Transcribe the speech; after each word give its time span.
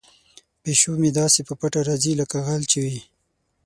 پیشو 0.63 0.91
مې 1.01 1.09
داسې 1.19 1.39
په 1.47 1.53
پټه 1.59 1.81
راځي 1.87 2.13
لکه 2.21 2.37
غل 2.45 2.63
چې 2.71 2.77
وي. 2.85 2.99